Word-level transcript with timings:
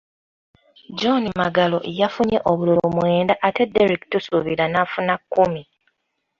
John 0.99 1.23
Magalo 1.39 1.79
yafunye 2.01 2.37
obululu 2.51 2.83
mwenda 2.97 3.33
ate 3.47 3.63
Derrick 3.73 4.03
Tusubira 4.11 4.63
n’afuna 4.69 5.13
kkumi. 5.21 5.61